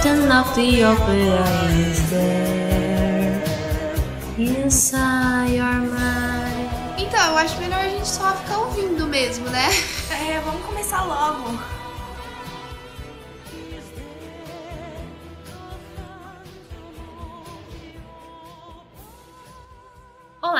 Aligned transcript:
fountain 0.00 0.30
of 0.30 0.54
the 0.54 0.84
opera 0.84 1.44
is 1.86 1.98
there 2.10 3.42
inside 4.38 5.54
your 5.54 5.80
mind. 5.98 6.70
Então, 6.98 7.20
eu 7.30 7.38
acho 7.38 7.58
melhor 7.58 7.80
a 7.80 7.88
gente 7.88 8.08
só 8.08 8.32
ficar 8.36 8.58
ouvindo 8.58 9.06
mesmo, 9.06 9.48
né? 9.48 9.68
É, 10.10 10.40
vamos 10.40 10.64
começar 10.64 11.02
logo. 11.04 11.58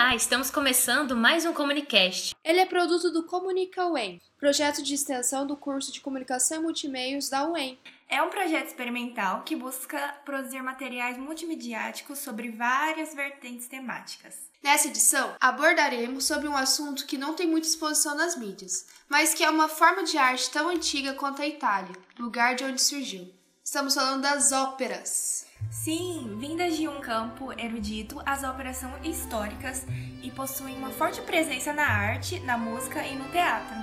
Olá, 0.00 0.16
estamos 0.16 0.50
começando 0.50 1.14
mais 1.14 1.44
um 1.44 1.52
Comunicast. 1.52 2.34
Ele 2.42 2.58
é 2.58 2.64
produto 2.64 3.10
do 3.10 3.24
Comunica 3.24 3.86
UEM, 3.86 4.18
projeto 4.38 4.82
de 4.82 4.94
extensão 4.94 5.46
do 5.46 5.54
curso 5.54 5.92
de 5.92 6.00
Comunicação 6.00 6.56
e 6.56 6.62
Multimeios 6.62 7.28
da 7.28 7.46
UEM. 7.46 7.78
É 8.08 8.22
um 8.22 8.30
projeto 8.30 8.68
experimental 8.68 9.42
que 9.42 9.54
busca 9.54 9.98
produzir 10.24 10.62
materiais 10.62 11.18
multimediáticos 11.18 12.18
sobre 12.18 12.50
várias 12.50 13.14
vertentes 13.14 13.68
temáticas. 13.68 14.38
Nessa 14.62 14.88
edição, 14.88 15.34
abordaremos 15.38 16.24
sobre 16.24 16.48
um 16.48 16.56
assunto 16.56 17.06
que 17.06 17.18
não 17.18 17.34
tem 17.34 17.46
muita 17.46 17.68
exposição 17.68 18.16
nas 18.16 18.34
mídias, 18.34 18.86
mas 19.06 19.34
que 19.34 19.44
é 19.44 19.50
uma 19.50 19.68
forma 19.68 20.02
de 20.02 20.16
arte 20.16 20.50
tão 20.50 20.70
antiga 20.70 21.12
quanto 21.12 21.42
a 21.42 21.46
Itália, 21.46 21.94
lugar 22.18 22.54
de 22.54 22.64
onde 22.64 22.80
surgiu. 22.80 23.30
Estamos 23.62 23.94
falando 23.94 24.22
das 24.22 24.50
óperas. 24.50 25.49
Sim, 25.68 26.36
vindas 26.38 26.76
de 26.76 26.88
um 26.88 27.00
campo 27.00 27.52
erudito, 27.58 28.20
as 28.24 28.44
óperas 28.44 28.76
são 28.76 28.92
históricas 29.02 29.86
e 30.22 30.30
possuem 30.30 30.76
uma 30.76 30.90
forte 30.90 31.20
presença 31.22 31.72
na 31.72 31.86
arte, 31.86 32.38
na 32.40 32.56
música 32.56 33.04
e 33.04 33.16
no 33.16 33.24
teatro. 33.30 33.76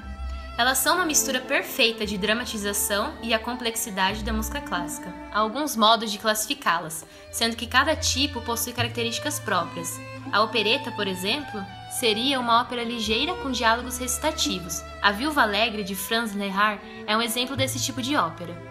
Elas 0.58 0.80
são 0.80 0.96
uma 0.96 1.06
mistura 1.06 1.40
perfeita 1.40 2.04
de 2.04 2.18
dramatização 2.18 3.14
e 3.22 3.32
a 3.32 3.38
complexidade 3.38 4.24
da 4.24 4.34
música 4.34 4.60
clássica. 4.60 5.14
Há 5.32 5.40
alguns 5.40 5.76
modos 5.76 6.12
de 6.12 6.18
classificá-las, 6.18 7.06
sendo 7.32 7.56
que 7.56 7.68
cada 7.68 7.96
tipo 7.96 8.42
possui 8.42 8.74
características 8.74 9.40
próprias. 9.40 10.00
A 10.32 10.42
opereta, 10.42 10.92
por 10.92 11.08
exemplo, 11.08 11.64
seria 12.00 12.40
uma 12.40 12.62
ópera 12.62 12.84
ligeira 12.84 13.36
com 13.36 13.52
diálogos 13.52 14.00
recitativos. 14.00 14.82
A 15.00 15.12
Viúva 15.12 15.44
Alegre 15.44 15.84
de 15.84 15.94
Franz 15.94 16.34
Lehár 16.34 16.80
é 17.06 17.16
um 17.16 17.22
exemplo 17.22 17.56
desse 17.56 17.80
tipo 17.80 18.02
de 18.02 18.16
ópera. 18.16 18.67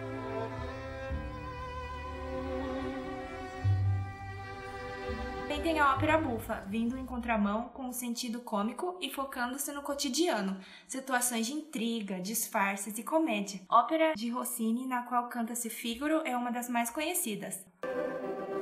Tem 5.67 5.79
a 5.79 5.93
ópera 5.93 6.17
bufa, 6.17 6.63
vindo 6.65 6.97
em 6.97 7.05
contramão 7.05 7.67
com 7.73 7.89
o 7.89 7.93
sentido 7.93 8.39
cômico 8.39 8.97
e 9.01 9.09
focando-se 9.09 9.69
no 9.73 9.81
cotidiano, 9.81 10.57
situações 10.87 11.45
de 11.45 11.51
intriga, 11.51 12.21
disfarces 12.21 12.97
e 12.97 13.03
comédia. 13.03 13.59
Ópera 13.67 14.13
de 14.15 14.29
Rossini, 14.29 14.87
na 14.87 15.01
qual 15.01 15.27
canta-se 15.27 15.69
Figaro, 15.69 16.21
é 16.23 16.37
uma 16.37 16.53
das 16.53 16.69
mais 16.69 16.89
conhecidas. 16.89 17.65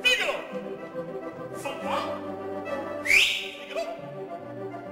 Figaro! 0.02 0.32
Qua! 1.62 1.98
Figaro! 3.04 3.84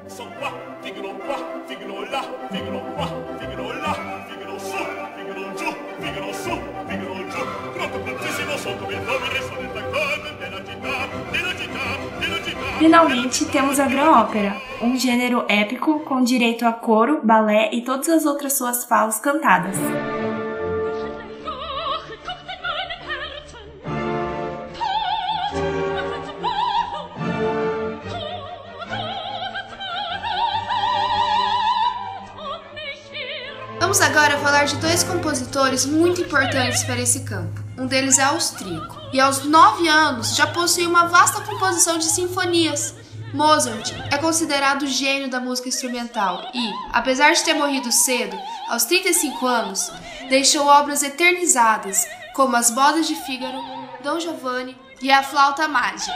Qua! 0.06 0.50
Figaro! 0.82 1.18
Figaro 1.66 2.10
là! 2.12 2.22
Figaro 2.48 2.80
qua! 2.94 3.06
Figaro 3.40 3.72
lá! 3.72 3.92
Figaro 4.28 4.60
su! 4.60 4.76
Figaro 5.16 5.54
giù! 5.56 5.72
Figaro 6.00 6.32
su! 6.32 6.50
Figaro 6.86 7.28
giù! 7.28 7.72
Pronto 7.72 7.98
prontissimo 7.98 8.56
sotto 8.56 8.88
il 8.88 9.00
nome 9.00 9.28
Finalmente, 12.78 13.44
temos 13.46 13.78
a 13.78 13.86
Gran 13.86 14.10
Ópera, 14.10 14.56
um 14.82 14.96
gênero 14.96 15.44
épico 15.48 16.00
com 16.00 16.22
direito 16.22 16.66
a 16.66 16.72
coro, 16.72 17.20
balé 17.22 17.70
e 17.72 17.82
todas 17.82 18.08
as 18.08 18.26
outras 18.26 18.54
suas 18.54 18.84
falas 18.84 19.20
cantadas. 19.20 19.76
Vamos 33.78 34.00
agora 34.00 34.36
falar 34.38 34.64
de 34.64 34.76
dois 34.76 35.04
compositores 35.04 35.86
muito 35.86 36.20
importantes 36.20 36.82
para 36.82 37.00
esse 37.00 37.20
campo. 37.20 37.62
Um 37.78 37.86
deles 37.86 38.18
é 38.18 38.24
austríaco 38.24 39.03
e 39.14 39.20
aos 39.20 39.44
nove 39.44 39.86
anos 39.86 40.34
já 40.34 40.44
possui 40.44 40.88
uma 40.88 41.06
vasta 41.06 41.40
composição 41.42 41.98
de 41.98 42.04
sinfonias. 42.04 42.96
Mozart 43.32 43.92
é 44.10 44.18
considerado 44.18 44.82
o 44.82 44.88
gênio 44.88 45.30
da 45.30 45.38
música 45.38 45.68
instrumental 45.68 46.42
e, 46.52 46.72
apesar 46.92 47.32
de 47.32 47.44
ter 47.44 47.54
morrido 47.54 47.92
cedo, 47.92 48.36
aos 48.68 48.84
35 48.84 49.46
anos, 49.46 49.92
deixou 50.28 50.66
obras 50.66 51.04
eternizadas 51.04 52.04
como 52.34 52.56
As 52.56 52.70
Bodas 52.70 53.06
de 53.06 53.14
Fígaro, 53.14 53.58
Dom 54.02 54.18
Giovanni 54.18 54.76
e 55.00 55.12
A 55.12 55.22
Flauta 55.22 55.68
Mágica. 55.68 56.12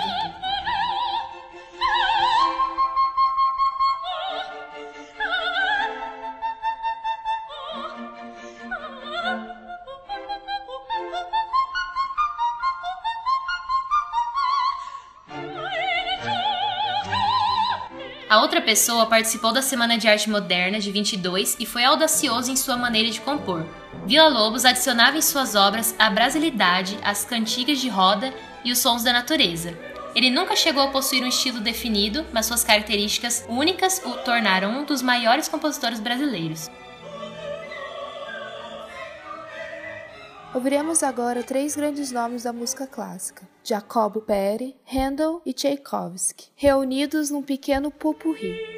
Outra 18.41 18.61
pessoa 18.61 19.07
participou 19.07 19.53
da 19.53 19.61
Semana 19.61 19.99
de 19.99 20.07
Arte 20.07 20.31
Moderna 20.31 20.79
de 20.79 20.93
22 20.93 21.57
e 21.59 21.67
foi 21.67 21.83
audacioso 21.83 22.53
em 22.53 22.57
sua 22.57 22.77
maneira 22.77 23.11
de 23.11 23.21
compor. 23.21 23.67
Villa-Lobos 24.07 24.65
adicionava 24.65 25.19
em 25.19 25.23
suas 25.23 25.57
obras 25.57 25.93
a 25.99 26.09
brasilidade, 26.09 26.97
as 27.03 27.25
cantigas 27.25 27.81
de 27.81 27.89
roda 27.89 28.33
e 28.65 28.71
os 28.71 28.79
sons 28.79 29.03
da 29.03 29.13
natureza. 29.13 29.77
Ele 30.15 30.31
nunca 30.31 30.55
chegou 30.55 30.85
a 30.85 30.89
possuir 30.89 31.25
um 31.25 31.29
estilo 31.29 31.59
definido, 31.59 32.25
mas 32.33 32.47
suas 32.47 32.63
características 32.63 33.45
únicas 33.49 34.01
o 34.05 34.13
tornaram 34.19 34.71
um 34.71 34.85
dos 34.85 35.03
maiores 35.03 35.49
compositores 35.49 35.99
brasileiros. 35.99 36.71
Ouviremos 40.55 41.03
agora 41.03 41.43
três 41.43 41.77
grandes 41.77 42.11
nomes 42.11 42.45
da 42.45 42.53
música 42.55 42.87
clássica: 42.87 43.47
Jacobo 43.63 44.23
Peri, 44.23 44.75
Handel 44.91 45.43
e 45.45 45.53
Tchaikovsky, 45.53 46.49
reunidos 46.57 47.31
num 47.31 47.43
pequeno 47.43 47.91
popurrí. 47.91 48.78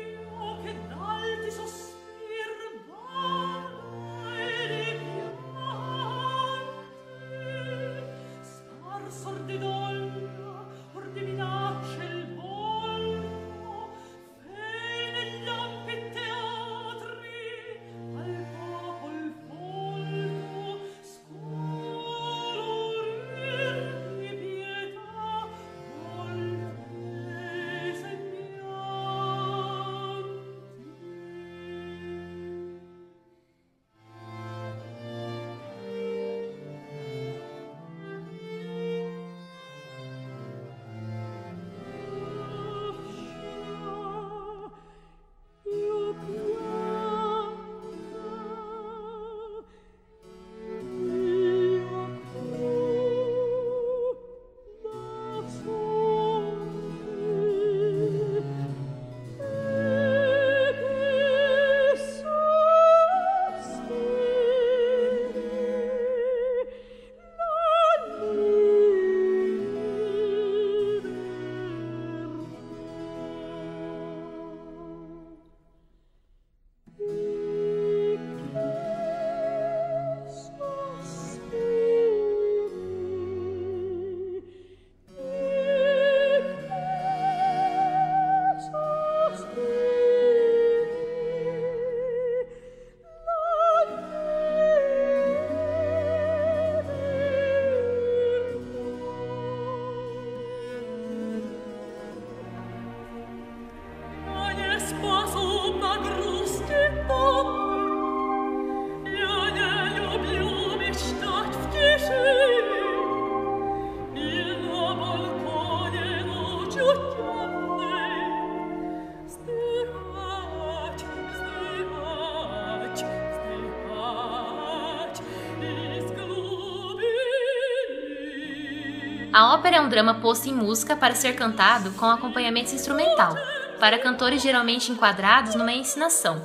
A 129.32 129.54
ópera 129.54 129.77
é 129.77 129.80
um 129.80 129.88
drama 129.88 130.15
posto 130.15 130.48
em 130.48 130.53
música 130.53 130.97
para 130.97 131.15
ser 131.15 131.36
cantado 131.36 131.92
com 131.92 132.06
acompanhamento 132.06 132.74
instrumental, 132.74 133.36
para 133.78 133.97
cantores 133.97 134.42
geralmente 134.42 134.91
enquadrados 134.91 135.54
numa 135.54 135.72
ensinação. 135.72 136.42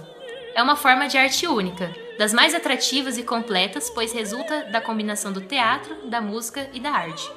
É 0.53 0.61
uma 0.61 0.75
forma 0.75 1.07
de 1.07 1.17
arte 1.17 1.47
única, 1.47 1.91
das 2.19 2.31
mais 2.31 2.53
atrativas 2.53 3.17
e 3.17 3.23
completas, 3.23 3.89
pois 3.89 4.13
resulta 4.13 4.65
da 4.65 4.79
combinação 4.79 5.33
do 5.33 5.41
teatro, 5.41 5.95
da 6.07 6.21
música 6.21 6.69
e 6.73 6.79
da 6.79 6.91
arte. 6.91 7.27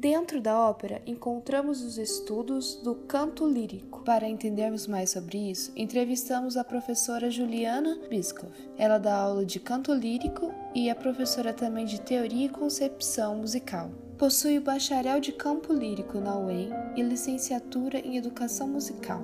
Dentro 0.00 0.40
da 0.40 0.58
ópera, 0.58 1.02
encontramos 1.06 1.82
os 1.82 1.98
estudos 1.98 2.76
do 2.76 2.94
canto 2.94 3.46
lírico. 3.46 4.00
Para 4.00 4.26
entendermos 4.26 4.86
mais 4.86 5.10
sobre 5.10 5.50
isso, 5.50 5.70
entrevistamos 5.76 6.56
a 6.56 6.64
professora 6.64 7.30
Juliana 7.30 7.98
Biscoff. 8.08 8.50
Ela 8.78 8.96
dá 8.96 9.14
aula 9.14 9.44
de 9.44 9.60
canto 9.60 9.92
lírico 9.92 10.54
e 10.74 10.88
é 10.88 10.94
professora 10.94 11.52
também 11.52 11.84
de 11.84 12.00
teoria 12.00 12.46
e 12.46 12.48
concepção 12.48 13.36
musical. 13.36 13.90
Possui 14.16 14.56
o 14.56 14.62
bacharel 14.62 15.20
de 15.20 15.32
campo 15.32 15.70
lírico 15.70 16.18
na 16.18 16.34
UEM 16.38 16.70
e 16.96 17.02
licenciatura 17.02 17.98
em 17.98 18.16
educação 18.16 18.68
musical. 18.68 19.22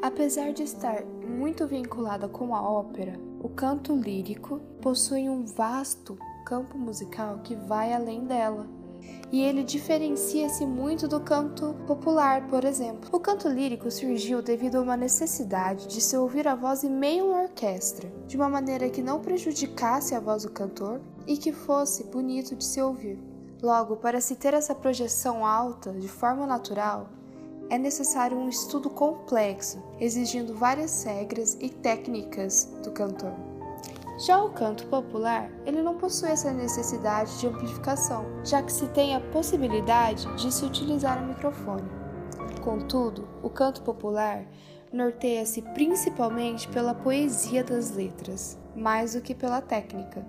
Apesar 0.00 0.52
de 0.52 0.62
estar 0.62 1.04
muito 1.04 1.66
vinculada 1.66 2.28
com 2.28 2.54
a 2.54 2.62
ópera, 2.62 3.18
o 3.40 3.48
canto 3.48 3.92
lírico 3.96 4.60
possui 4.80 5.28
um 5.28 5.44
vasto 5.44 6.16
campo 6.46 6.78
musical 6.78 7.40
que 7.42 7.56
vai 7.56 7.92
além 7.92 8.24
dela 8.24 8.68
e 9.30 9.42
ele 9.42 9.62
diferencia-se 9.64 10.66
muito 10.66 11.08
do 11.08 11.18
canto 11.20 11.74
popular, 11.86 12.46
por 12.48 12.64
exemplo. 12.64 13.08
O 13.12 13.18
canto 13.18 13.48
lírico 13.48 13.90
surgiu 13.90 14.42
devido 14.42 14.76
a 14.76 14.82
uma 14.82 14.96
necessidade 14.96 15.88
de 15.88 16.00
se 16.00 16.16
ouvir 16.16 16.46
a 16.46 16.54
voz 16.54 16.84
em 16.84 16.90
meio 16.90 17.26
uma 17.26 17.42
orquestra, 17.42 18.12
de 18.26 18.36
uma 18.36 18.48
maneira 18.48 18.90
que 18.90 19.02
não 19.02 19.20
prejudicasse 19.20 20.14
a 20.14 20.20
voz 20.20 20.42
do 20.42 20.50
cantor 20.50 21.00
e 21.26 21.36
que 21.36 21.52
fosse 21.52 22.04
bonito 22.04 22.54
de 22.54 22.64
se 22.64 22.80
ouvir. 22.82 23.18
Logo, 23.62 23.96
para 23.96 24.20
se 24.20 24.36
ter 24.36 24.54
essa 24.54 24.74
projeção 24.74 25.46
alta 25.46 25.92
de 25.92 26.08
forma 26.08 26.46
natural, 26.46 27.08
é 27.70 27.78
necessário 27.78 28.36
um 28.36 28.48
estudo 28.48 28.90
complexo, 28.90 29.82
exigindo 29.98 30.54
várias 30.54 31.04
regras 31.04 31.56
e 31.60 31.70
técnicas 31.70 32.68
do 32.82 32.90
cantor. 32.90 33.51
Já 34.18 34.42
o 34.42 34.50
canto 34.50 34.86
popular, 34.86 35.50
ele 35.64 35.82
não 35.82 35.96
possui 35.96 36.30
essa 36.30 36.52
necessidade 36.52 37.38
de 37.38 37.46
amplificação, 37.46 38.26
já 38.44 38.62
que 38.62 38.72
se 38.72 38.86
tem 38.88 39.14
a 39.14 39.20
possibilidade 39.20 40.26
de 40.36 40.52
se 40.52 40.64
utilizar 40.64 41.22
o 41.22 41.26
microfone. 41.26 41.90
Contudo, 42.62 43.26
o 43.42 43.48
canto 43.48 43.82
popular 43.82 44.46
norteia-se 44.92 45.62
principalmente 45.74 46.68
pela 46.68 46.94
poesia 46.94 47.64
das 47.64 47.90
letras, 47.90 48.58
mais 48.76 49.14
do 49.14 49.22
que 49.22 49.34
pela 49.34 49.62
técnica, 49.62 50.24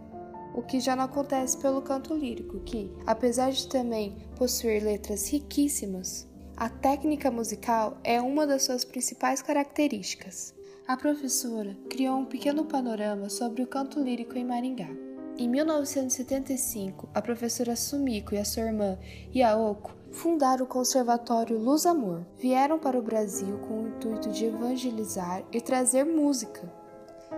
o 0.55 0.61
que 0.61 0.79
já 0.79 0.95
não 0.95 1.05
acontece 1.05 1.57
pelo 1.57 1.81
canto 1.81 2.13
lírico, 2.13 2.59
que, 2.61 2.91
apesar 3.05 3.51
de 3.51 3.67
também 3.67 4.15
possuir 4.37 4.83
letras 4.83 5.29
riquíssimas, 5.29 6.27
a 6.55 6.69
técnica 6.69 7.31
musical 7.31 7.97
é 8.03 8.21
uma 8.21 8.45
das 8.45 8.63
suas 8.63 8.85
principais 8.85 9.41
características. 9.41 10.53
A 10.85 10.97
professora 10.97 11.77
criou 11.89 12.17
um 12.17 12.25
pequeno 12.25 12.65
panorama 12.65 13.29
sobre 13.29 13.63
o 13.63 13.67
canto 13.67 14.01
lírico 14.01 14.37
em 14.37 14.43
Maringá. 14.43 14.89
Em 15.37 15.47
1975, 15.47 17.07
a 17.13 17.21
professora 17.21 17.73
Sumiko 17.73 18.35
e 18.35 18.37
a 18.37 18.43
sua 18.43 18.63
irmã 18.63 18.99
Yaoko 19.33 19.95
fundaram 20.11 20.65
o 20.65 20.67
Conservatório 20.67 21.57
Luz 21.57 21.85
Amor. 21.85 22.25
Vieram 22.37 22.77
para 22.77 22.99
o 22.99 23.01
Brasil 23.01 23.57
com 23.59 23.79
o 23.79 23.87
intuito 23.87 24.29
de 24.29 24.43
evangelizar 24.43 25.41
e 25.53 25.61
trazer 25.61 26.03
música. 26.03 26.69